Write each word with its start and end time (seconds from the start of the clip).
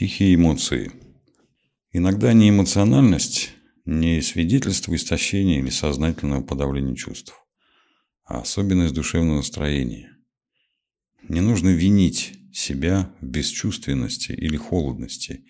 Тихие 0.00 0.34
эмоции. 0.34 0.92
Иногда 1.92 2.32
не 2.32 2.48
эмоциональность, 2.48 3.50
не 3.84 4.22
свидетельство 4.22 4.94
истощения 4.94 5.58
или 5.58 5.68
сознательного 5.68 6.42
подавления 6.42 6.96
чувств, 6.96 7.34
а 8.24 8.40
особенность 8.40 8.94
душевного 8.94 9.36
настроения. 9.36 10.16
Не 11.28 11.42
нужно 11.42 11.68
винить 11.68 12.32
себя 12.50 13.14
в 13.20 13.26
бесчувственности 13.26 14.32
или 14.32 14.56
холодности 14.56 15.44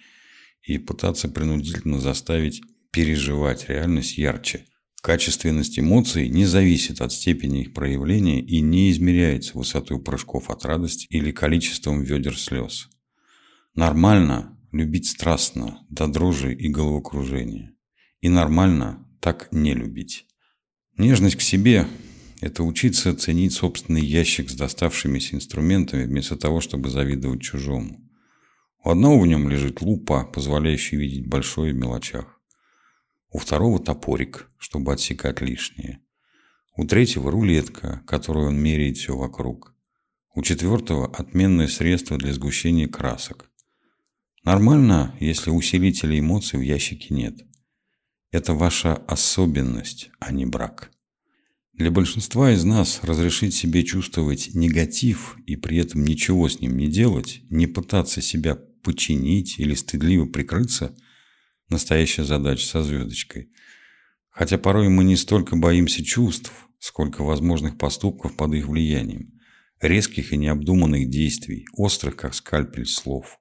и 0.63 0.79
пытаться 0.79 1.29
принудительно 1.29 2.01
заставить 2.01 2.61
переживать 2.91 3.69
реальность 3.69 4.19
ярче. 4.19 4.67
Качественность 5.01 5.79
эмоций 5.79 6.29
не 6.29 6.45
зависит 6.45 7.01
от 7.01 7.13
степени 7.13 7.63
их 7.63 7.73
проявления 7.73 8.43
и 8.43 8.61
не 8.61 8.91
измеряется 8.91 9.57
высотой 9.57 10.03
прыжков 10.03 10.51
от 10.51 10.65
радости 10.65 11.07
или 11.09 11.31
количеством 11.31 12.03
ведер 12.03 12.37
слез. 12.37 12.89
Нормально 13.75 14.59
любить 14.73 15.07
страстно, 15.07 15.87
до 15.89 16.09
дрожи 16.09 16.55
и 16.55 16.69
головокружения. 16.69 17.75
И 18.21 18.29
нормально 18.29 19.07
так 19.21 19.49
не 19.53 19.75
любить. 19.75 20.27
Нежность 20.97 21.37
к 21.37 21.41
себе– 21.41 21.87
это 22.41 22.65
учиться 22.65 23.15
ценить 23.15 23.53
собственный 23.53 24.05
ящик 24.05 24.51
с 24.51 24.55
доставшимися 24.55 25.37
инструментами, 25.37 26.05
вместо 26.05 26.37
того, 26.37 26.61
чтобы 26.61 26.91
завидовать 26.91 27.43
чужому. 27.43 28.11
У 28.83 28.91
одного 28.91 29.21
в 29.21 29.27
нем 29.27 29.49
лежит 29.49 29.83
лупа, 29.83 30.25
позволяющая 30.25 30.99
видеть 30.99 31.29
большое 31.29 31.73
в 31.73 31.77
мелочах. 31.77 32.41
У 33.31 33.39
второго 33.39 33.79
топорик, 33.79 34.51
чтобы 34.59 34.93
отсекать 34.93 35.41
лишнее. 35.41 36.01
У 36.77 36.87
третьего 36.87 37.31
рулетка, 37.31 38.03
которую 38.07 38.49
он 38.49 38.57
меряет 38.61 38.97
все 38.97 39.17
вокруг. 39.17 39.75
У 40.35 40.43
четвертого 40.43 41.07
отменное 41.07 41.69
средство 41.69 42.17
для 42.17 42.33
сгущения 42.33 42.89
красок. 42.89 43.50
Нормально, 44.51 45.15
если 45.21 45.51
усилителя 45.51 46.19
эмоций 46.19 46.59
в 46.59 46.63
ящике 46.63 47.15
нет. 47.15 47.37
Это 48.33 48.53
ваша 48.53 48.97
особенность, 48.97 50.11
а 50.19 50.33
не 50.33 50.45
брак. 50.45 50.91
Для 51.73 51.93
большинства 51.93 52.51
из 52.51 52.65
нас 52.65 52.99
разрешить 53.05 53.55
себе 53.55 53.85
чувствовать 53.85 54.53
негатив 54.53 55.37
и 55.47 55.55
при 55.55 55.77
этом 55.77 56.03
ничего 56.03 56.49
с 56.49 56.59
ним 56.59 56.77
не 56.77 56.89
делать, 56.89 57.43
не 57.49 57.69
пытаться 57.69 58.21
себя 58.21 58.57
починить 58.83 59.61
или 59.61 59.75
стыдливо 59.75 60.27
прикрыться– 60.27 60.97
настоящая 61.69 62.25
задача 62.25 62.67
со 62.67 62.83
звездочкой. 62.83 63.53
Хотя 64.31 64.59
порой 64.59 64.89
мы 64.89 65.05
не 65.05 65.15
столько 65.15 65.55
боимся 65.55 66.05
чувств, 66.05 66.51
сколько 66.81 67.23
возможных 67.23 67.79
поступков 67.79 68.35
под 68.35 68.55
их 68.55 68.67
влиянием, 68.67 69.33
резких 69.81 70.33
и 70.33 70.37
необдуманных 70.37 71.09
действий, 71.09 71.67
острых, 71.73 72.17
как 72.17 72.35
скальпель 72.35 72.87
слов. 72.87 73.40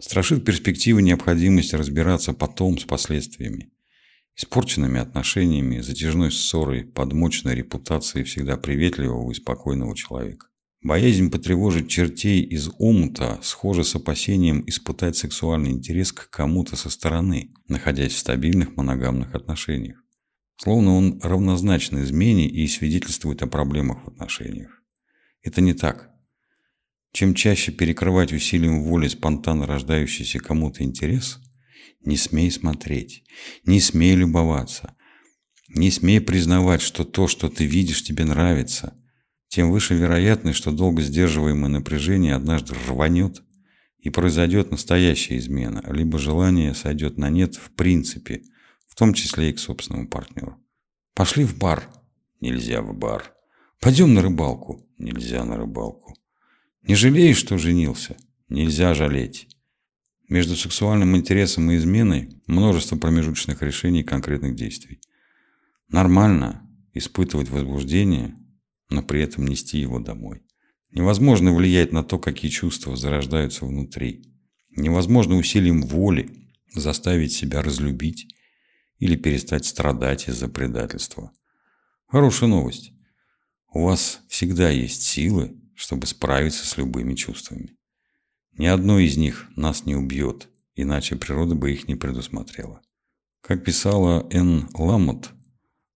Страшит 0.00 0.44
перспектива 0.44 0.98
необходимости 1.00 1.74
разбираться 1.74 2.32
потом 2.32 2.78
с 2.78 2.84
последствиями. 2.84 3.70
Испорченными 4.34 4.98
отношениями, 4.98 5.80
затяжной 5.80 6.32
ссорой, 6.32 6.84
подмоченной 6.84 7.54
репутацией 7.54 8.24
всегда 8.24 8.56
приветливого 8.56 9.30
и 9.30 9.34
спокойного 9.34 9.94
человека. 9.94 10.46
Боязнь 10.82 11.30
потревожить 11.30 11.90
чертей 11.90 12.42
из 12.42 12.70
омута 12.78 13.38
схожа 13.42 13.82
с 13.82 13.94
опасением 13.94 14.64
испытать 14.66 15.16
сексуальный 15.16 15.72
интерес 15.72 16.10
к 16.12 16.30
кому-то 16.30 16.76
со 16.76 16.88
стороны, 16.88 17.52
находясь 17.68 18.14
в 18.14 18.18
стабильных 18.18 18.76
моногамных 18.76 19.34
отношениях. 19.34 20.02
Словно 20.56 20.96
он 20.96 21.20
равнозначен 21.22 22.02
измене 22.02 22.48
и 22.48 22.66
свидетельствует 22.66 23.42
о 23.42 23.46
проблемах 23.46 24.04
в 24.04 24.08
отношениях. 24.08 24.82
Это 25.42 25.60
не 25.60 25.74
так. 25.74 26.10
Чем 27.12 27.34
чаще 27.34 27.72
перекрывать 27.72 28.32
усилием 28.32 28.84
воли 28.84 29.08
спонтанно 29.08 29.66
рождающийся 29.66 30.38
кому-то 30.38 30.84
интерес, 30.84 31.40
не 32.04 32.16
смей 32.16 32.50
смотреть, 32.50 33.24
не 33.64 33.80
смей 33.80 34.14
любоваться, 34.14 34.94
не 35.68 35.90
смей 35.90 36.20
признавать, 36.20 36.82
что 36.82 37.04
то, 37.04 37.26
что 37.26 37.48
ты 37.48 37.64
видишь, 37.64 38.02
тебе 38.02 38.24
нравится, 38.24 38.94
тем 39.48 39.70
выше 39.70 39.94
вероятность, 39.94 40.58
что 40.58 40.70
долго 40.70 41.02
сдерживаемое 41.02 41.68
напряжение 41.68 42.34
однажды 42.34 42.74
рванет 42.86 43.42
и 43.98 44.08
произойдет 44.08 44.70
настоящая 44.70 45.38
измена, 45.38 45.82
либо 45.88 46.18
желание 46.18 46.74
сойдет 46.74 47.18
на 47.18 47.28
нет 47.28 47.56
в 47.56 47.72
принципе, 47.72 48.42
в 48.86 48.94
том 48.94 49.12
числе 49.14 49.50
и 49.50 49.52
к 49.52 49.58
собственному 49.58 50.08
партнеру. 50.08 50.56
Пошли 51.14 51.44
в 51.44 51.58
бар. 51.58 51.88
Нельзя 52.40 52.80
в 52.80 52.94
бар. 52.94 53.34
Пойдем 53.80 54.14
на 54.14 54.22
рыбалку. 54.22 54.88
Нельзя 54.98 55.44
на 55.44 55.56
рыбалку. 55.56 56.14
Не 56.82 56.94
жалеешь, 56.94 57.36
что 57.36 57.58
женился? 57.58 58.16
Нельзя 58.48 58.94
жалеть. 58.94 59.48
Между 60.28 60.56
сексуальным 60.56 61.16
интересом 61.16 61.70
и 61.70 61.76
изменой 61.76 62.30
множество 62.46 62.96
промежуточных 62.96 63.62
решений 63.62 64.00
и 64.00 64.04
конкретных 64.04 64.54
действий. 64.54 65.00
Нормально 65.88 66.66
испытывать 66.94 67.50
возбуждение, 67.50 68.36
но 68.88 69.02
при 69.02 69.22
этом 69.22 69.46
нести 69.46 69.78
его 69.78 69.98
домой. 69.98 70.42
Невозможно 70.92 71.54
влиять 71.54 71.92
на 71.92 72.02
то, 72.02 72.18
какие 72.18 72.50
чувства 72.50 72.96
зарождаются 72.96 73.64
внутри. 73.64 74.24
Невозможно 74.70 75.36
усилием 75.36 75.82
воли 75.82 76.30
заставить 76.74 77.32
себя 77.32 77.62
разлюбить 77.62 78.34
или 78.98 79.16
перестать 79.16 79.66
страдать 79.66 80.28
из-за 80.28 80.48
предательства. 80.48 81.32
Хорошая 82.06 82.48
новость. 82.48 82.92
У 83.72 83.84
вас 83.84 84.20
всегда 84.28 84.70
есть 84.70 85.02
силы 85.02 85.59
чтобы 85.80 86.06
справиться 86.06 86.66
с 86.66 86.76
любыми 86.76 87.14
чувствами. 87.14 87.74
Ни 88.52 88.66
одно 88.66 88.98
из 88.98 89.16
них 89.16 89.48
нас 89.56 89.86
не 89.86 89.96
убьет, 89.96 90.50
иначе 90.74 91.16
природа 91.16 91.54
бы 91.54 91.72
их 91.72 91.88
не 91.88 91.94
предусмотрела. 91.94 92.82
Как 93.40 93.64
писала 93.64 94.28
Н. 94.30 94.68
Ламот, 94.74 95.30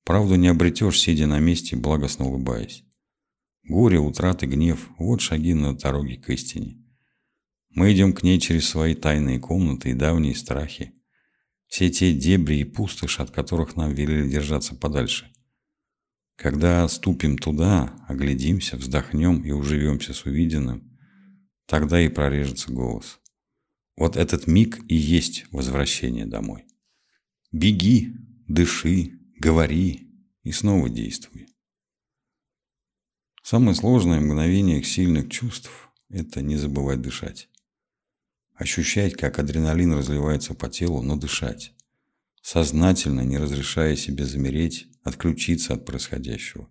правду 0.05 0.37
не 0.37 0.49
обретешь, 0.49 0.99
сидя 0.99 1.27
на 1.27 1.39
месте, 1.39 1.77
благостно 1.77 2.25
улыбаясь. 2.25 2.83
Горе, 3.62 3.99
утраты, 3.99 4.47
гнев– 4.47 4.89
вот 4.99 5.21
шаги 5.21 5.53
на 5.53 5.77
дороге 5.77 6.16
к 6.16 6.31
истине. 6.31 6.83
Мы 7.69 7.93
идем 7.93 8.15
к 8.15 8.22
ней 8.22 8.41
через 8.41 8.66
свои 8.66 8.95
тайные 8.95 9.39
комнаты 9.39 9.91
и 9.91 9.95
давние 9.95 10.34
страхи. 10.34 10.95
Все 11.66 11.91
те 11.91 12.15
дебри 12.15 12.61
и 12.61 12.65
пустошь, 12.65 13.21
от 13.21 13.31
которых 13.31 13.77
нам 13.77 13.93
велели 13.93 14.31
держаться 14.31 14.75
подальше. 14.75 15.31
Когда 16.37 16.87
ступим 16.89 17.39
туда, 17.39 17.95
оглядимся, 18.09 18.77
вздохнем 18.77 19.43
и 19.45 19.53
уживемся 19.53 20.12
с 20.12 20.25
увиденным, 20.25 20.99
тогда 21.67 22.00
и 22.00 22.09
прорежется 22.09 22.72
голос. 22.72 23.21
Вот 23.97 24.17
этот 24.17 24.47
миг 24.47 24.81
и 24.89 24.97
есть 24.97 25.47
возвращение 25.53 26.27
домой. 26.27 26.65
Беги, 27.53 28.15
дыши, 28.49 29.12
говори 29.39 30.11
и 30.43 30.50
снова 30.50 30.89
действуй. 30.91 31.47
Самое 33.43 33.77
сложное 33.77 34.19
в 34.19 34.25
мгновениях 34.25 34.87
сильных 34.87 35.31
чувств– 35.31 35.71
это 36.09 36.43
не 36.43 36.56
забывать 36.56 37.01
дышать. 37.01 37.49
Ощущать, 38.55 39.15
как 39.15 39.39
адреналин 39.39 39.93
разливается 39.93 40.55
по 40.55 40.69
телу, 40.69 41.03
но 41.03 41.16
дышать. 41.16 41.75
Сознательно, 42.43 43.21
не 43.21 43.39
разрешая 43.39 43.97
себе 43.97 44.25
замереть, 44.25 44.89
отключиться 45.04 45.75
от 45.75 45.84
происходящего. 45.84 46.69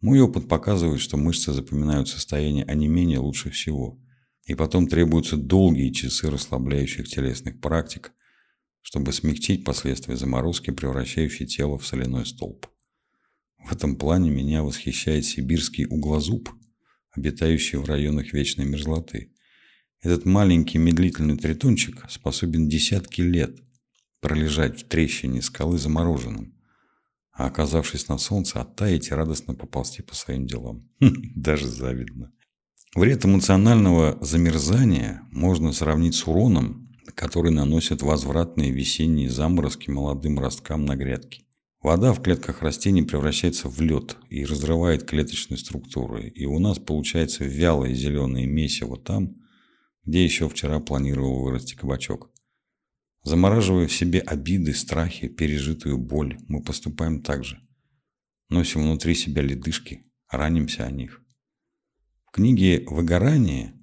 Мой 0.00 0.20
опыт 0.20 0.48
показывает, 0.48 1.00
что 1.00 1.18
мышцы 1.18 1.52
запоминают 1.52 2.08
состояние 2.08 2.64
онемения 2.64 3.18
лучше 3.18 3.50
всего. 3.50 4.00
И 4.46 4.54
потом 4.54 4.88
требуются 4.88 5.36
долгие 5.36 5.90
часы 5.90 6.30
расслабляющих 6.30 7.06
телесных 7.06 7.60
практик, 7.60 8.12
чтобы 8.80 9.12
смягчить 9.12 9.64
последствия 9.64 10.16
заморозки, 10.16 10.70
превращающей 10.70 11.46
тело 11.46 11.76
в 11.78 11.86
соляной 11.86 12.24
столб. 12.24 12.66
В 13.58 13.72
этом 13.72 13.96
плане 13.96 14.30
меня 14.30 14.62
восхищает 14.62 15.26
сибирский 15.26 15.86
углозуб, 15.86 16.48
обитающий 17.10 17.78
в 17.78 17.84
районах 17.84 18.32
вечной 18.32 18.64
мерзлоты. 18.64 19.32
Этот 20.00 20.24
маленький 20.24 20.78
медлительный 20.78 21.36
тритончик 21.36 22.06
способен 22.08 22.68
десятки 22.68 23.20
лет 23.20 23.60
пролежать 24.20 24.80
в 24.80 24.88
трещине 24.88 25.42
скалы 25.42 25.76
замороженным, 25.78 26.54
а 27.40 27.46
оказавшись 27.46 28.08
на 28.08 28.18
солнце, 28.18 28.60
оттаять 28.60 29.08
и 29.08 29.14
радостно 29.14 29.54
поползти 29.54 30.02
по 30.02 30.14
своим 30.14 30.46
делам. 30.46 30.86
Даже 31.34 31.68
завидно. 31.68 32.32
Вред 32.94 33.24
эмоционального 33.24 34.18
замерзания 34.20 35.22
можно 35.30 35.72
сравнить 35.72 36.14
с 36.14 36.26
уроном, 36.26 36.90
который 37.14 37.50
наносят 37.50 38.02
возвратные 38.02 38.70
весенние 38.72 39.30
заморозки 39.30 39.88
молодым 39.88 40.38
росткам 40.38 40.84
на 40.84 40.96
грядке. 40.96 41.44
Вода 41.80 42.12
в 42.12 42.20
клетках 42.20 42.60
растений 42.60 43.04
превращается 43.04 43.70
в 43.70 43.80
лед 43.80 44.18
и 44.28 44.44
разрывает 44.44 45.04
клеточные 45.04 45.56
структуры, 45.56 46.28
и 46.28 46.44
у 46.44 46.58
нас 46.58 46.78
получается 46.78 47.44
вялое 47.44 47.94
зеленое 47.94 48.46
месиво 48.46 48.98
там, 48.98 49.36
где 50.04 50.22
еще 50.22 50.46
вчера 50.46 50.78
планировал 50.78 51.42
вырасти 51.42 51.74
кабачок. 51.74 52.30
Замораживая 53.22 53.86
в 53.86 53.92
себе 53.92 54.20
обиды, 54.20 54.72
страхи, 54.72 55.28
пережитую 55.28 55.98
боль, 55.98 56.38
мы 56.48 56.62
поступаем 56.62 57.22
так 57.22 57.44
же. 57.44 57.60
Носим 58.48 58.82
внутри 58.82 59.14
себя 59.14 59.42
ледышки, 59.42 60.04
ранимся 60.28 60.86
о 60.86 60.90
них. 60.90 61.22
В 62.24 62.30
книге 62.32 62.84
«Выгорание» 62.86 63.76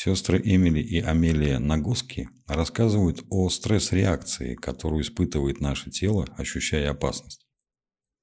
Сестры 0.00 0.40
Эмили 0.44 0.80
и 0.80 1.00
Амелия 1.00 1.58
Нагоски 1.58 2.28
рассказывают 2.46 3.24
о 3.30 3.50
стресс-реакции, 3.50 4.54
которую 4.54 5.02
испытывает 5.02 5.60
наше 5.60 5.90
тело, 5.90 6.24
ощущая 6.36 6.92
опасность. 6.92 7.48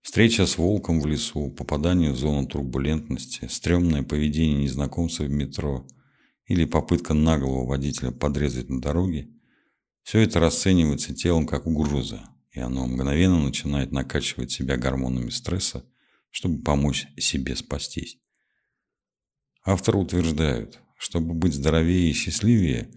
Встреча 0.01 0.45
с 0.45 0.57
волком 0.57 1.01
в 1.01 1.05
лесу, 1.05 1.51
попадание 1.51 2.11
в 2.11 2.15
зону 2.15 2.47
турбулентности, 2.47 3.49
стрёмное 3.49 4.03
поведение 4.03 4.63
незнакомца 4.63 5.25
в 5.25 5.29
метро 5.29 5.85
или 6.45 6.63
попытка 6.63 7.13
наглого 7.13 7.67
водителя 7.67 8.11
подрезать 8.11 8.69
на 8.69 8.79
дороге– 8.79 9.27
все 10.05 10.19
это 10.19 10.39
расценивается 10.39 11.15
телом 11.15 11.47
как 11.47 11.65
угроза, 11.65 12.29
и 12.51 12.59
оно 12.59 12.85
мгновенно 12.85 13.41
начинает 13.41 13.91
накачивать 13.91 14.51
себя 14.51 14.77
гормонами 14.77 15.31
стресса, 15.31 15.83
чтобы 16.29 16.61
помочь 16.61 17.07
себе 17.17 17.55
спастись. 17.55 18.19
Авторы 19.63 19.97
утверждают, 19.97 20.79
чтобы 20.95 21.33
быть 21.33 21.55
здоровее 21.55 22.11
и 22.11 22.13
счастливее, 22.13 22.91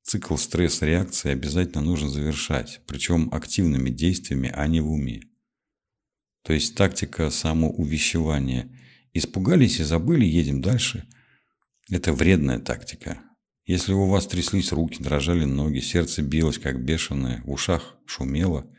цикл 0.00 0.36
стресс-реакции 0.36 1.32
обязательно 1.32 1.82
нужно 1.82 2.08
завершать, 2.08 2.80
причем 2.86 3.28
активными 3.34 3.90
действиями, 3.90 4.50
а 4.50 4.66
не 4.66 4.80
в 4.80 4.90
уме. 4.90 5.20
То 6.44 6.54
есть 6.54 6.76
тактика 6.76 7.28
самоувещевания 7.28 8.74
«испугались 9.12 9.80
и 9.80 9.84
забыли, 9.84 10.24
едем 10.24 10.62
дальше»– 10.62 11.06
это 11.90 12.14
вредная 12.14 12.58
тактика. 12.58 13.20
Если 13.66 13.92
у 13.92 14.06
вас 14.06 14.26
тряслись 14.26 14.72
руки, 14.72 15.02
дрожали 15.02 15.44
ноги, 15.44 15.80
сердце 15.80 16.22
билось 16.22 16.58
как 16.58 16.84
бешеное, 16.84 17.42
в 17.44 17.50
ушах 17.50 17.96
шумело, 18.06 18.70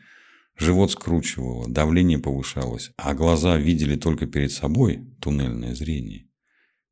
живот 0.56 0.92
скручивало, 0.92 1.68
давление 1.68 2.18
повышалось, 2.18 2.92
а 2.96 3.14
глаза 3.14 3.56
видели 3.56 3.96
только 3.96 4.26
перед 4.26 4.52
собой 4.52 5.04
туннельное 5.20 5.74
зрение, 5.74 6.26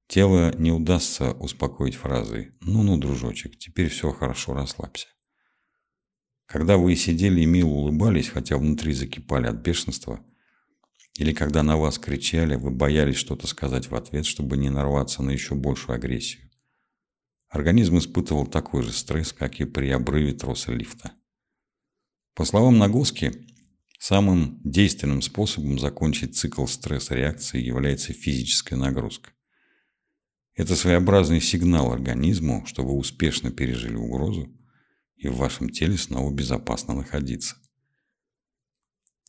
Тело 0.06 0.54
не 0.58 0.70
удастся 0.70 1.32
успокоить 1.32 1.94
фразой 1.94 2.52
«Ну-ну, 2.60 2.98
дружочек, 2.98 3.58
теперь 3.58 3.88
все 3.88 4.12
хорошо, 4.12 4.52
расслабься». 4.52 5.08
Когда 6.46 6.76
вы 6.76 6.94
сидели 6.94 7.40
и 7.40 7.46
мило 7.46 7.70
улыбались, 7.70 8.28
хотя 8.28 8.58
внутри 8.58 8.92
закипали 8.92 9.46
от 9.46 9.56
бешенства, 9.56 10.24
или 11.18 11.32
когда 11.32 11.62
на 11.62 11.78
вас 11.78 11.98
кричали, 11.98 12.56
вы 12.56 12.70
боялись 12.70 13.16
что-то 13.16 13.46
сказать 13.46 13.90
в 13.90 13.94
ответ, 13.94 14.26
чтобы 14.26 14.56
не 14.56 14.68
нарваться 14.68 15.22
на 15.22 15.30
еще 15.30 15.54
большую 15.54 15.96
агрессию. 15.96 16.50
Организм 17.54 17.98
испытывал 17.98 18.48
такой 18.48 18.82
же 18.82 18.90
стресс, 18.90 19.32
как 19.32 19.60
и 19.60 19.64
при 19.64 19.88
обрыве 19.90 20.32
троса 20.32 20.72
лифта. 20.72 21.12
По 22.34 22.44
словам 22.44 22.78
Нагоски, 22.78 23.46
самым 24.00 24.60
действенным 24.64 25.22
способом 25.22 25.78
закончить 25.78 26.36
цикл 26.36 26.66
стресс-реакции 26.66 27.62
является 27.62 28.12
физическая 28.12 28.76
нагрузка. 28.76 29.30
Это 30.56 30.74
своеобразный 30.74 31.40
сигнал 31.40 31.92
организму, 31.92 32.66
что 32.66 32.82
вы 32.82 32.94
успешно 32.94 33.52
пережили 33.52 33.94
угрозу 33.94 34.52
и 35.14 35.28
в 35.28 35.36
вашем 35.36 35.68
теле 35.68 35.96
снова 35.96 36.34
безопасно 36.34 36.92
находиться. 36.94 37.54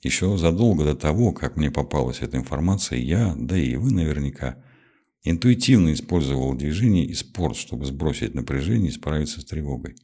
Еще 0.02 0.36
задолго 0.40 0.84
до 0.84 0.96
того, 0.96 1.32
как 1.32 1.58
мне 1.58 1.70
попалась 1.70 2.22
эта 2.22 2.38
информация, 2.38 2.98
я, 2.98 3.36
да 3.38 3.56
и 3.56 3.76
вы 3.76 3.92
наверняка, 3.92 4.64
интуитивно 5.26 5.94
использовал 5.94 6.56
движение 6.56 7.06
и 7.06 7.14
спорт, 7.14 7.58
чтобы 7.58 7.86
сбросить 7.86 8.34
напряжение 8.34 8.90
и 8.90 8.94
справиться 8.94 9.42
с 9.42 9.46
тревогой. 9.46 9.96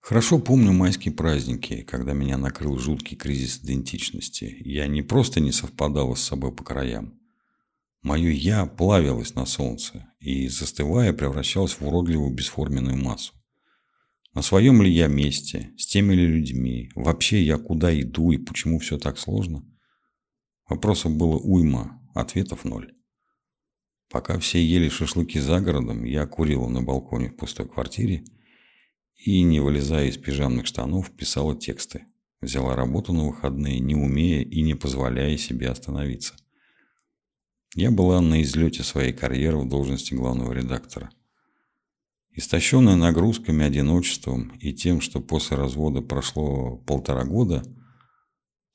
Хорошо 0.00 0.38
помню 0.38 0.72
майские 0.72 1.12
праздники, 1.12 1.82
когда 1.82 2.12
меня 2.12 2.38
накрыл 2.38 2.78
жуткий 2.78 3.16
кризис 3.16 3.58
идентичности. 3.58 4.56
Я 4.64 4.86
не 4.86 5.02
просто 5.02 5.40
не 5.40 5.52
совпадал 5.52 6.14
с 6.14 6.22
собой 6.22 6.52
по 6.52 6.62
краям, 6.64 7.18
Мое 8.02 8.30
«я» 8.30 8.66
плавилось 8.66 9.36
на 9.36 9.46
солнце 9.46 10.12
и, 10.18 10.48
застывая, 10.48 11.12
превращалось 11.12 11.74
в 11.74 11.86
уродливую 11.86 12.34
бесформенную 12.34 12.96
массу. 12.96 13.32
На 14.34 14.42
своем 14.42 14.82
ли 14.82 14.90
я 14.90 15.06
месте, 15.06 15.72
с 15.78 15.86
теми 15.86 16.14
ли 16.14 16.26
людьми, 16.26 16.90
вообще 16.96 17.44
я 17.44 17.58
куда 17.58 17.96
иду 18.00 18.32
и 18.32 18.38
почему 18.38 18.80
все 18.80 18.98
так 18.98 19.18
сложно? 19.18 19.64
Вопросов 20.68 21.16
было 21.16 21.36
уйма, 21.36 22.02
ответов 22.12 22.64
ноль. 22.64 22.92
Пока 24.12 24.38
все 24.38 24.62
ели 24.62 24.90
шашлыки 24.90 25.40
за 25.40 25.60
городом, 25.60 26.04
я 26.04 26.26
курила 26.26 26.68
на 26.68 26.82
балконе 26.82 27.30
в 27.30 27.36
пустой 27.36 27.66
квартире 27.66 28.22
и, 29.16 29.40
не 29.40 29.58
вылезая 29.58 30.08
из 30.08 30.18
пижамных 30.18 30.66
штанов, 30.66 31.10
писала 31.12 31.56
тексты. 31.56 32.04
Взяла 32.42 32.76
работу 32.76 33.14
на 33.14 33.28
выходные, 33.28 33.80
не 33.80 33.94
умея 33.94 34.42
и 34.42 34.60
не 34.60 34.74
позволяя 34.74 35.34
себе 35.38 35.70
остановиться. 35.70 36.34
Я 37.74 37.90
была 37.90 38.20
на 38.20 38.42
излете 38.42 38.82
своей 38.82 39.14
карьеры 39.14 39.56
в 39.56 39.66
должности 39.66 40.12
главного 40.12 40.52
редактора. 40.52 41.08
Истощенная 42.32 42.96
нагрузками, 42.96 43.64
одиночеством 43.64 44.52
и 44.60 44.74
тем, 44.74 45.00
что 45.00 45.20
после 45.20 45.56
развода 45.56 46.02
прошло 46.02 46.76
полтора 46.76 47.24
года, 47.24 47.62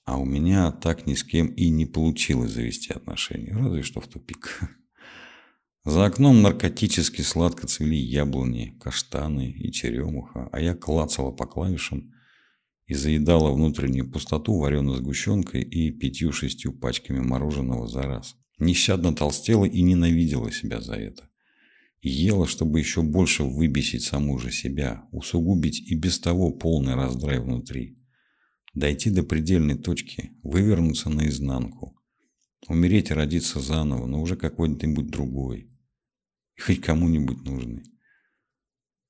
а 0.04 0.18
у 0.18 0.26
меня 0.26 0.72
так 0.72 1.06
ни 1.06 1.14
с 1.14 1.24
кем 1.24 1.48
и 1.50 1.70
не 1.70 1.86
получилось 1.86 2.54
завести 2.54 2.92
отношения, 2.92 3.56
разве 3.56 3.84
что 3.84 4.02
в 4.02 4.08
тупик. 4.08 4.62
За 5.88 6.06
окном 6.06 6.42
наркотически 6.42 7.22
сладко 7.22 7.66
цвели 7.66 7.96
яблони, 7.96 8.78
каштаны 8.82 9.52
и 9.52 9.72
черемуха, 9.72 10.50
а 10.52 10.60
я 10.60 10.76
клацала 10.76 11.32
по 11.32 11.46
клавишам 11.46 12.14
и 12.88 12.94
заедала 12.94 13.54
внутреннюю 13.54 14.12
пустоту 14.12 14.60
вареной 14.60 14.98
сгущенкой 14.98 15.62
и 15.62 15.92
пятью-шестью 15.92 16.74
пачками 16.74 17.22
мороженого 17.22 17.88
за 17.88 18.02
раз. 18.02 18.36
Нещадно 18.60 19.16
толстела 19.16 19.64
и 19.64 19.82
ненавидела 19.82 20.52
себя 20.52 20.82
за 20.82 20.96
это. 20.96 21.30
ела, 22.02 22.48
чтобы 22.48 22.80
еще 22.80 23.02
больше 23.02 23.44
выбесить 23.44 24.04
саму 24.04 24.40
же 24.40 24.52
себя, 24.52 25.06
усугубить 25.14 25.80
и 25.80 25.96
без 25.96 26.20
того 26.20 26.52
полный 26.52 26.96
раздрай 26.96 27.40
внутри. 27.40 27.98
Дойти 28.74 29.10
до 29.10 29.24
предельной 29.24 29.78
точки, 29.78 30.32
вывернуться 30.44 31.10
наизнанку. 31.10 31.96
Умереть 32.68 33.12
и 33.12 33.14
родиться 33.14 33.62
заново, 33.62 34.06
но 34.06 34.22
уже 34.22 34.36
какой-нибудь 34.36 35.08
другой. 35.08 35.72
И 36.58 36.62
хоть 36.62 36.82
кому-нибудь 36.82 37.44
нужный. 37.44 37.84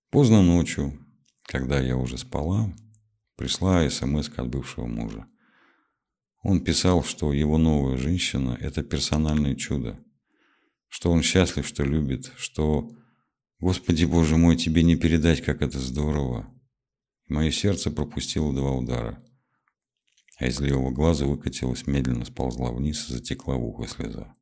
Поздно 0.10 0.42
ночью, 0.42 1.00
когда 1.44 1.80
я 1.80 1.98
уже 1.98 2.18
спала, 2.18 2.74
пришла 3.36 3.90
смс 3.90 4.30
от 4.36 4.50
бывшего 4.50 4.86
мужа. 4.86 5.28
Он 6.44 6.64
писал, 6.64 7.04
что 7.04 7.34
его 7.34 7.58
новая 7.58 7.98
женщина– 7.98 8.58
это 8.62 8.84
персональное 8.84 9.56
чудо, 9.56 10.00
что 10.88 11.12
он 11.12 11.22
счастлив, 11.22 11.68
что 11.68 11.84
любит, 11.84 12.32
что 12.38 12.92
«Господи, 13.60 14.06
Боже 14.06 14.38
мой, 14.38 14.56
тебе 14.56 14.84
не 14.84 14.96
передать, 14.96 15.42
как 15.42 15.62
это 15.62 15.80
здорово!» 15.80 16.54
Мое 17.28 17.52
сердце 17.52 17.92
пропустило 17.92 18.54
два 18.54 18.72
удара, 18.72 19.22
а 20.38 20.48
из 20.48 20.60
левого 20.62 20.92
глаза 20.92 21.26
выкатилась, 21.26 21.88
медленно 21.88 22.24
сползла 22.24 22.72
вниз 22.72 23.10
и 23.10 23.14
затекла 23.14 23.56
в 23.56 23.64
ухо 23.64 23.88
слеза. 23.88 24.34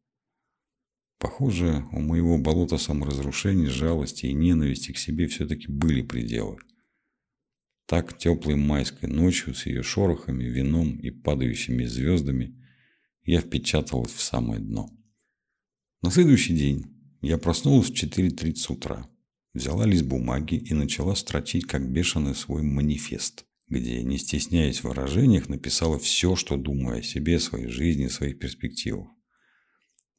Похоже, 1.18 1.86
у 1.92 2.00
моего 2.00 2.38
болота 2.38 2.78
саморазрушения, 2.78 3.70
жалости 3.70 4.26
и 4.26 4.34
ненависти 4.34 4.92
к 4.92 4.98
себе 4.98 5.28
все-таки 5.28 5.68
были 5.68 6.02
пределы– 6.02 6.58
так 7.86 8.18
теплой 8.18 8.56
майской 8.56 9.08
ночью 9.08 9.54
с 9.54 9.68
ее 9.68 9.84
шорохами, 9.84 10.44
вином 10.44 10.98
и 10.98 11.12
падающими 11.12 11.86
звездами 11.86 12.56
я 13.24 13.42
впечаталась 13.42 14.12
в 14.12 14.22
самое 14.22 14.60
дно. 14.60 14.90
На 16.02 16.10
следующий 16.10 16.56
день 16.56 16.86
я 17.22 17.38
проснулась 17.38 17.90
в 17.90 17.94
4.30 17.94 18.74
утра, 18.74 19.10
взяла 19.54 19.86
лист 19.86 20.06
бумаги 20.06 20.56
и 20.56 20.74
начала 20.74 21.16
строчить 21.16 21.66
как 21.66 21.88
бешеный 21.92 22.36
свой 22.36 22.64
манифест, 22.64 23.46
где, 23.68 24.02
не 24.04 24.18
стесняясь 24.18 24.80
в 24.80 24.86
выражениях, 24.86 25.48
написала 25.48 26.00
все, 26.00 26.36
что 26.36 26.58
думаю 26.58 27.00
о 27.00 27.04
себе, 27.04 27.40
своей 27.40 27.68
жизни, 27.68 28.08
своих 28.08 28.40
перспективах. 28.40 29.10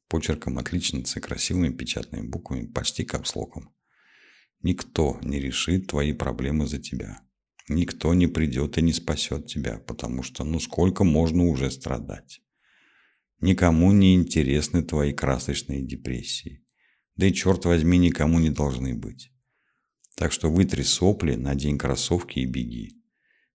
Почерком 0.07 0.57
отличницы, 0.57 1.19
красивыми 1.19 1.73
печатными 1.73 2.27
буквами, 2.27 2.67
почти 2.67 3.03
капслоком. 3.03 3.73
Никто 4.61 5.19
не 5.21 5.39
решит 5.39 5.87
твои 5.87 6.13
проблемы 6.13 6.65
за 6.65 6.79
тебя. 6.79 7.21
Никто 7.69 8.13
не 8.13 8.27
придет 8.27 8.77
и 8.77 8.81
не 8.81 8.93
спасет 8.93 9.47
тебя, 9.47 9.77
потому 9.79 10.23
что 10.23 10.43
ну 10.43 10.59
сколько 10.59 11.03
можно 11.03 11.45
уже 11.45 11.69
страдать. 11.69 12.41
Никому 13.41 13.91
не 13.91 14.15
интересны 14.15 14.81
твои 14.81 15.13
красочные 15.13 15.81
депрессии. 15.81 16.65
Да 17.17 17.27
и 17.27 17.33
черт 17.33 17.65
возьми, 17.65 17.97
никому 17.97 18.39
не 18.39 18.49
должны 18.49 18.95
быть. 18.95 19.31
Так 20.15 20.31
что 20.31 20.49
вытри 20.49 20.83
сопли, 20.83 21.35
надень 21.35 21.77
кроссовки 21.77 22.39
и 22.39 22.45
беги. 22.45 23.03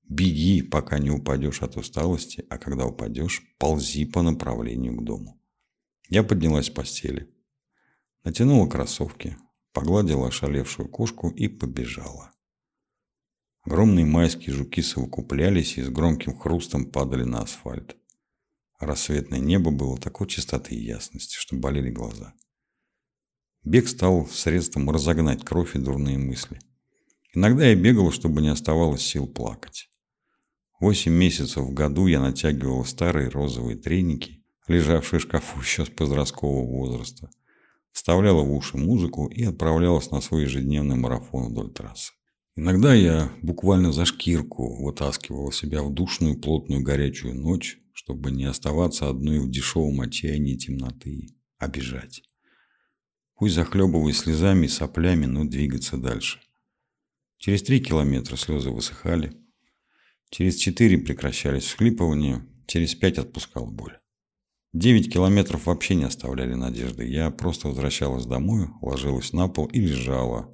Беги, 0.05 0.63
пока 0.63 0.99
не 0.99 1.11
упадешь 1.11 1.63
от 1.63 1.77
усталости, 1.77 2.45
а 2.51 2.59
когда 2.59 2.85
упадешь, 2.85 3.43
ползи 3.59 4.05
по 4.05 4.23
направлению 4.23 4.97
к 4.97 5.05
дому. 5.05 5.42
Я 6.09 6.23
поднялась 6.23 6.67
с 6.67 6.71
постели, 6.71 7.29
натянула 8.25 8.69
кроссовки, 8.69 9.37
погладила 9.73 10.29
ошалевшую 10.29 10.89
кошку 10.89 11.31
и 11.31 11.49
побежала. 11.49 12.33
Огромные 13.63 14.05
майские 14.05 14.55
жуки 14.55 14.83
совокуплялись 14.83 15.79
и 15.79 15.83
с 15.83 15.89
громким 15.89 16.37
хрустом 16.37 16.87
падали 16.87 17.25
на 17.25 17.43
асфальт. 17.43 17.97
Рассветное 18.81 19.39
небо 19.39 19.71
было 19.71 19.97
такой 19.97 20.27
чистоты 20.27 20.75
и 20.75 20.85
ясности, 20.85 21.37
что 21.37 21.55
болели 21.55 21.91
глаза. 21.91 22.35
Бег 23.63 23.87
стал 23.87 24.27
средством 24.27 24.91
разогнать 24.91 25.45
кровь 25.45 25.77
и 25.77 25.79
дурные 25.79 26.19
мысли. 26.19 26.59
Иногда 27.33 27.67
я 27.67 27.77
бегал, 27.77 28.11
чтобы 28.11 28.43
не 28.43 28.49
оставалось 28.49 29.03
сил 29.03 29.29
плакать. 29.29 29.89
Восемь 30.81 31.13
месяцев 31.13 31.65
в 31.65 31.73
году 31.73 32.09
я 32.09 32.21
натягивал 32.21 32.85
старые 32.85 33.29
розовые 33.29 33.77
треники, 33.77 34.42
лежавшие 34.73 35.21
в 35.21 35.23
шкафу 35.23 35.61
еще 35.63 35.85
с 35.85 35.89
подросткового 35.89 36.67
возраста, 36.67 37.31
вставляла 37.93 38.43
в 38.43 38.53
уши 38.53 38.77
музыку 38.77 39.27
и 39.27 39.45
отправлялась 39.45 40.11
на 40.11 40.21
свой 40.21 40.43
ежедневный 40.43 40.97
марафон 40.97 41.51
вдоль 41.51 41.73
трассы. 41.73 42.13
Иногда 42.55 42.93
я 42.95 43.33
буквально 43.41 43.93
за 43.93 44.05
шкирку 44.05 44.85
вытаскивал 44.85 45.53
себя 45.53 45.83
в 45.83 45.93
душную, 45.93 46.39
плотную, 46.39 46.83
горячую 46.83 47.35
ночь, 47.35 47.79
чтобы 47.93 48.31
не 48.31 48.45
оставаться 48.45 49.09
одной 49.09 49.41
в 49.41 49.51
дешевом 49.51 50.01
отчаянии 50.03 50.57
темноты, 50.57 51.29
а 51.59 51.69
бежать. 51.69 52.23
Пусть 53.37 53.55
захлебываясь 53.55 54.19
слезами 54.19 54.67
и 54.67 54.69
соплями, 54.69 55.25
но 55.27 55.45
двигаться 55.45 55.97
дальше. 55.97 56.41
Через 57.39 57.63
три 57.63 57.81
километра 57.81 58.37
слезы 58.37 58.71
высыхали. 58.71 59.33
Через 60.31 60.57
четыре 60.57 60.99
прекращались 60.99 61.65
всхлипывания. 61.65 62.47
Через 62.67 62.95
пять 62.95 63.19
отпускал 63.19 63.67
боль. 63.67 63.99
Девять 64.73 65.13
километров 65.13 65.67
вообще 65.67 65.95
не 65.95 66.05
оставляли 66.05 66.55
надежды. 66.55 67.07
Я 67.07 67.31
просто 67.31 67.69
возвращалась 67.69 68.25
домой, 68.25 68.69
ложилась 68.81 69.35
на 69.35 69.47
пол 69.49 69.67
и 69.67 69.79
лежала, 69.79 70.51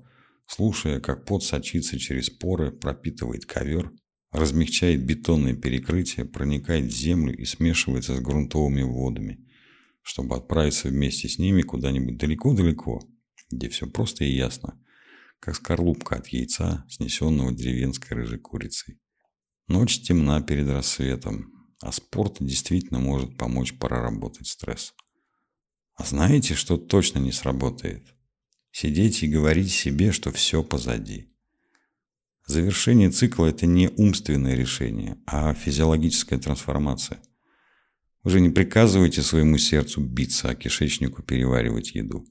слушая, 0.47 0.99
как 0.99 1.25
пот 1.25 1.45
сочится 1.45 2.01
через 2.01 2.29
поры, 2.29 2.73
пропитывает 2.73 3.47
ковер, 3.47 3.93
размягчает 4.33 5.07
бетонные 5.07 5.55
перекрытия, 5.55 6.25
проникает 6.25 6.87
в 6.87 6.97
землю 6.97 7.37
и 7.37 7.45
смешивается 7.45 8.17
с 8.17 8.21
грунтовыми 8.21 8.83
водами, 8.83 9.47
чтобы 10.03 10.35
отправиться 10.35 10.89
вместе 10.89 11.29
с 11.29 11.39
ними 11.39 11.63
куда-нибудь 11.63 12.19
далеко-далеко, 12.19 13.01
где 13.53 13.69
все 13.69 13.87
просто 13.87 14.25
и 14.25 14.33
ясно, 14.33 14.81
как 15.39 15.55
скорлупка 15.55 16.17
от 16.17 16.27
яйца, 16.27 16.85
снесенного 16.91 17.53
деревенской 17.53 18.17
рыжей 18.17 18.41
курицей. 18.41 18.99
Ночь 19.69 20.01
темна 20.01 20.43
перед 20.43 20.69
рассветом, 20.69 21.58
а 21.81 21.93
спорт 21.93 22.37
действительно 22.41 22.99
может 22.99 23.37
помочь 23.37 23.79
проработать 23.79 24.47
стресс. 24.47 24.95
А 25.95 26.05
знаете, 26.05 26.55
что 26.55 26.77
точно 26.77 27.19
не 27.19 27.33
сработает? 27.33 28.15
Сидеть 28.71 29.23
и 29.23 29.29
говорить 29.29 29.73
себе, 29.73 30.13
что 30.13 30.31
все 30.31 30.63
позади. 30.63 31.33
Завершение 32.47 33.11
цикла– 33.11 33.47
это 33.49 33.67
не 33.67 33.89
умственное 33.97 34.55
решение, 34.55 35.19
а 35.27 35.53
физиологическая 35.55 36.39
трансформация. 36.39 37.21
Вы 38.23 38.31
же 38.31 38.41
не 38.41 38.51
приказываете 38.51 39.23
своему 39.23 39.59
сердцу 39.59 40.01
биться, 40.01 40.49
а 40.49 40.55
кишечнику 40.55 41.23
переваривать 41.23 41.95
еду. 41.95 42.27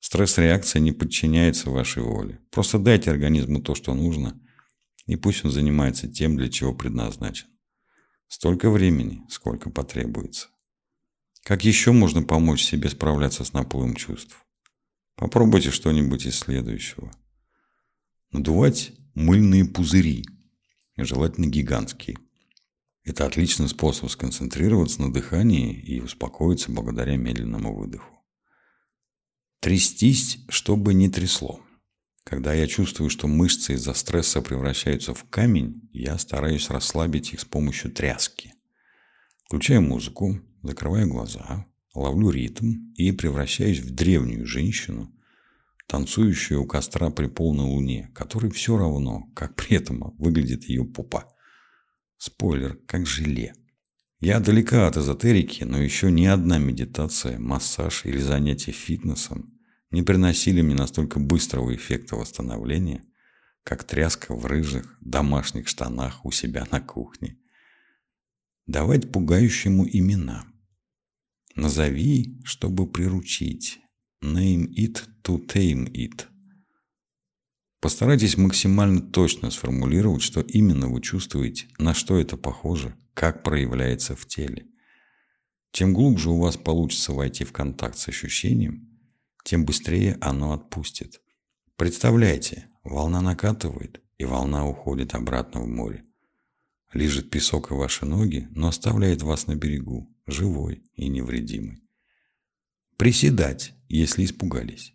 Стресс-реакция 0.00 0.80
не 0.80 0.92
подчиняется 0.92 1.70
вашей 1.70 2.02
воле. 2.02 2.40
Просто 2.50 2.78
дайте 2.78 3.10
организму 3.10 3.60
то, 3.60 3.74
что 3.74 3.94
нужно, 3.94 4.40
и 5.06 5.16
пусть 5.16 5.44
он 5.44 5.50
занимается 5.50 6.08
тем, 6.08 6.36
для 6.36 6.48
чего 6.48 6.74
предназначен. 6.74 7.48
Столько 8.36 8.68
времени, 8.68 9.22
сколько 9.28 9.70
потребуется. 9.70 10.48
Как 11.44 11.64
еще 11.64 11.92
можно 11.92 12.20
помочь 12.24 12.64
себе 12.64 12.88
справляться 12.88 13.44
с 13.44 13.52
наплывом 13.52 13.94
чувств? 13.94 14.44
Попробуйте 15.14 15.70
что-нибудь 15.70 16.26
из 16.26 16.40
следующего. 16.40 17.12
Надувать 18.32 18.90
мыльные 19.14 19.64
пузыри, 19.64 20.24
желательно 20.96 21.46
гигантские. 21.46 22.18
Это 23.04 23.24
отличный 23.24 23.68
способ 23.68 24.10
сконцентрироваться 24.10 25.00
на 25.02 25.12
дыхании 25.12 25.72
и 25.72 26.00
успокоиться 26.00 26.72
благодаря 26.72 27.16
медленному 27.16 27.72
выдоху. 27.72 28.18
Трястись, 29.60 30.40
чтобы 30.48 30.92
не 30.92 31.08
трясло. 31.08 31.63
Когда 32.24 32.54
я 32.54 32.66
чувствую, 32.66 33.10
что 33.10 33.28
мышцы 33.28 33.74
из-за 33.74 33.92
стресса 33.92 34.40
превращаются 34.40 35.12
в 35.12 35.24
камень, 35.24 35.88
я 35.92 36.16
стараюсь 36.16 36.70
расслабить 36.70 37.34
их 37.34 37.40
с 37.40 37.44
помощью 37.44 37.92
тряски. 37.92 38.54
Включаю 39.44 39.82
музыку, 39.82 40.40
закрываю 40.62 41.06
глаза, 41.06 41.66
ловлю 41.94 42.30
ритм 42.30 42.72
и 42.96 43.12
превращаюсь 43.12 43.80
в 43.80 43.94
древнюю 43.94 44.46
женщину, 44.46 45.14
танцующую 45.86 46.62
у 46.62 46.66
костра 46.66 47.10
при 47.10 47.26
полной 47.26 47.66
луне, 47.66 48.10
которой 48.14 48.50
все 48.50 48.78
равно, 48.78 49.30
как 49.34 49.54
при 49.54 49.76
этом 49.76 50.14
выглядит 50.18 50.64
ее 50.64 50.84
попа. 50.84 51.30
Спойлер, 52.16 52.78
как 52.86 53.06
желе. 53.06 53.54
Я 54.18 54.40
далека 54.40 54.88
от 54.88 54.96
эзотерики, 54.96 55.64
но 55.64 55.78
еще 55.78 56.10
ни 56.10 56.24
одна 56.24 56.56
медитация, 56.56 57.38
массаж 57.38 58.06
или 58.06 58.16
занятие 58.16 58.72
фитнесом 58.72 59.53
не 59.94 60.02
приносили 60.02 60.60
мне 60.60 60.74
настолько 60.74 61.20
быстрого 61.20 61.74
эффекта 61.74 62.16
восстановления, 62.16 63.04
как 63.62 63.84
тряска 63.84 64.34
в 64.34 64.44
рыжих 64.44 64.98
домашних 65.00 65.68
штанах 65.68 66.24
у 66.26 66.32
себя 66.32 66.66
на 66.72 66.80
кухне. 66.80 67.38
Давать 68.66 69.12
пугающему 69.12 69.86
имена. 69.88 70.46
Назови, 71.54 72.40
чтобы 72.44 72.90
приручить. 72.90 73.78
Name 74.20 74.66
it 74.74 75.04
to 75.22 75.46
tame 75.46 75.88
it. 75.92 76.26
Постарайтесь 77.80 78.36
максимально 78.36 79.00
точно 79.00 79.50
сформулировать, 79.50 80.22
что 80.22 80.40
именно 80.40 80.88
вы 80.88 81.02
чувствуете, 81.02 81.68
на 81.78 81.94
что 81.94 82.18
это 82.18 82.36
похоже, 82.36 82.96
как 83.12 83.44
проявляется 83.44 84.16
в 84.16 84.26
теле. 84.26 84.66
Чем 85.70 85.94
глубже 85.94 86.30
у 86.30 86.40
вас 86.40 86.56
получится 86.56 87.12
войти 87.12 87.44
в 87.44 87.52
контакт 87.52 87.96
с 87.96 88.08
ощущением, 88.08 88.93
тем 89.44 89.64
быстрее 89.64 90.18
оно 90.20 90.54
отпустит. 90.54 91.20
Представляете, 91.76 92.68
волна 92.82 93.20
накатывает, 93.20 94.00
и 94.18 94.24
волна 94.24 94.66
уходит 94.66 95.14
обратно 95.14 95.60
в 95.60 95.68
море. 95.68 96.04
Лежит 96.92 97.30
песок 97.30 97.70
и 97.70 97.74
ваши 97.74 98.06
ноги, 98.06 98.48
но 98.52 98.68
оставляет 98.68 99.22
вас 99.22 99.46
на 99.46 99.54
берегу, 99.54 100.10
живой 100.26 100.82
и 100.94 101.08
невредимый. 101.08 101.82
Приседать, 102.96 103.74
если 103.88 104.24
испугались. 104.24 104.94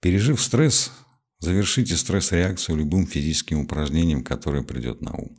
Пережив 0.00 0.40
стресс, 0.40 0.92
завершите 1.38 1.96
стресс-реакцию 1.96 2.76
любым 2.76 3.06
физическим 3.06 3.60
упражнением, 3.60 4.22
которое 4.22 4.62
придет 4.62 5.00
на 5.00 5.14
ум. 5.14 5.36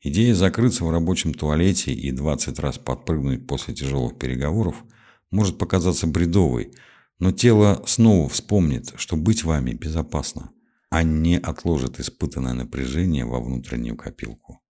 Идея 0.00 0.34
закрыться 0.34 0.84
в 0.84 0.90
рабочем 0.90 1.32
туалете 1.32 1.92
и 1.92 2.10
20 2.10 2.58
раз 2.58 2.78
подпрыгнуть 2.78 3.46
после 3.46 3.74
тяжелых 3.74 4.18
переговоров 4.18 4.84
может 5.30 5.56
показаться 5.56 6.06
бредовой– 6.06 6.74
но 7.18 7.32
тело 7.32 7.82
снова 7.86 8.28
вспомнит, 8.28 8.92
что 8.96 9.16
быть 9.16 9.44
вами 9.44 9.72
безопасно, 9.72 10.52
а 10.90 11.02
не 11.02 11.38
отложит 11.38 11.98
испытанное 11.98 12.52
напряжение 12.52 13.24
во 13.24 13.40
внутреннюю 13.40 13.96
копилку. 13.96 14.60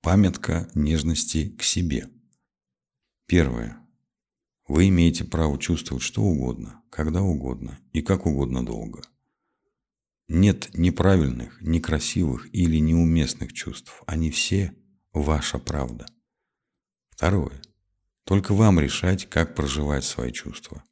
Памятка 0.00 0.70
нежности 0.74 1.50
к 1.50 1.62
себе. 1.62 2.08
Первое. 3.26 3.78
Вы 4.66 4.88
имеете 4.88 5.24
право 5.24 5.58
чувствовать 5.58 6.02
что 6.02 6.22
угодно, 6.22 6.82
когда 6.90 7.22
угодно 7.22 7.78
и 7.92 8.02
как 8.02 8.24
угодно 8.26 8.64
долго. 8.64 9.02
Нет 10.28 10.70
неправильных, 10.74 11.60
некрасивых 11.60 12.48
или 12.54 12.76
неуместных 12.78 13.52
чувств. 13.52 14.02
Они 14.06 14.30
все 14.30 14.72
ваша 15.12 15.58
правда. 15.58 16.06
Второе. 17.10 17.60
Только 18.30 18.54
вам 18.54 18.78
решать, 18.78 19.28
как 19.28 19.56
проживать 19.56 20.04
свои 20.04 20.30
чувства, 20.30 20.84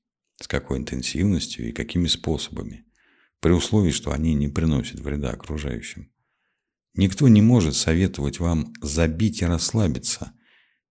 с 0.43 0.49
какой 0.49 0.79
интенсивностью 0.79 1.69
и 1.69 1.73
какими 1.73 2.09
способами, 2.09 2.85
при 3.39 3.53
условии, 3.53 3.93
что 3.93 4.11
они 4.11 4.35
не 4.35 4.49
приносят 4.49 4.99
вреда 4.99 5.31
окружающим. 5.31 6.11
Никто 6.95 7.29
не 7.29 7.41
может 7.41 7.77
советовать 7.77 8.41
вам 8.41 8.73
забить 8.83 9.41
и 9.41 9.45
расслабиться, 9.45 10.33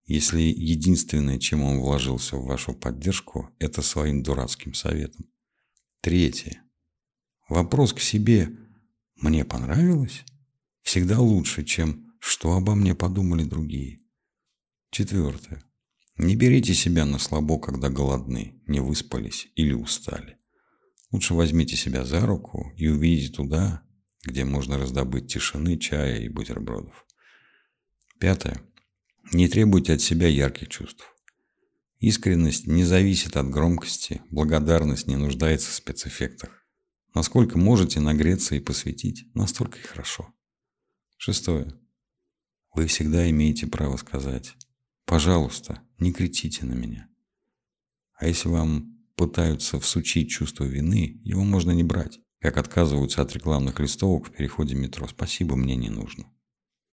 если 0.05 0.39
единственное, 0.39 1.37
чем 1.37 1.63
он 1.63 1.79
вложился 1.79 2.37
в 2.37 2.45
вашу 2.45 2.73
поддержку, 2.73 3.49
это 3.59 3.81
своим 3.81 4.23
дурацким 4.23 4.73
советом. 4.73 5.25
Третье. 5.99 6.63
Вопрос 7.49 7.91
к 7.91 7.99
себе 7.99 8.49
«мне 9.17 9.43
понравилось?» 9.43 10.23
всегда 10.81 11.19
лучше, 11.19 11.65
чем 11.65 12.15
«что 12.21 12.53
обо 12.53 12.73
мне 12.73 12.95
подумали 12.95 13.43
другие». 13.43 13.99
Четвертое. 14.91 15.66
Не 16.17 16.35
берите 16.35 16.73
себя 16.73 17.05
на 17.05 17.19
слабо, 17.19 17.59
когда 17.59 17.89
голодны, 17.89 18.59
не 18.65 18.79
выспались 18.79 19.49
или 19.55 19.73
устали. 19.73 20.37
Лучше 21.11 21.35
возьмите 21.35 21.75
себя 21.75 22.05
за 22.05 22.25
руку 22.25 22.73
и 22.75 22.87
увидите 22.87 23.31
туда, 23.33 23.83
где 24.23 24.43
можно 24.43 24.79
раздобыть 24.79 25.31
тишины, 25.31 25.77
чая 25.77 26.21
и 26.21 26.29
бутербродов. 26.29 27.05
Пятое. 28.19 28.59
Не 29.31 29.47
требуйте 29.47 29.93
от 29.93 30.01
себя 30.01 30.27
ярких 30.27 30.69
чувств. 30.69 31.05
Искренность 31.99 32.65
не 32.65 32.83
зависит 32.83 33.37
от 33.37 33.49
громкости, 33.49 34.21
благодарность 34.31 35.07
не 35.07 35.17
нуждается 35.17 35.69
в 35.69 35.75
спецэффектах. 35.75 36.65
Насколько 37.13 37.59
можете 37.59 37.99
нагреться 37.99 38.55
и 38.55 38.59
посвятить, 38.59 39.27
настолько 39.35 39.77
и 39.77 39.83
хорошо. 39.83 40.33
Шестое. 41.17 41.73
Вы 42.73 42.87
всегда 42.87 43.29
имеете 43.29 43.67
право 43.67 43.97
сказать 43.97 44.55
Пожалуйста, 45.07 45.81
не 45.99 46.11
кричите 46.11 46.65
на 46.65 46.73
меня. 46.73 47.07
А 48.19 48.27
если 48.27 48.49
вам 48.49 48.97
пытаются 49.15 49.79
всучить 49.79 50.29
чувство 50.29 50.65
вины, 50.65 51.21
его 51.23 51.45
можно 51.45 51.71
не 51.71 51.83
брать. 51.83 52.19
Как 52.39 52.57
отказываются 52.57 53.21
от 53.21 53.31
рекламных 53.33 53.79
листовок 53.79 54.27
в 54.27 54.31
переходе 54.31 54.75
метро. 54.75 55.07
Спасибо, 55.07 55.55
мне 55.55 55.77
не 55.77 55.89
нужно. 55.89 56.25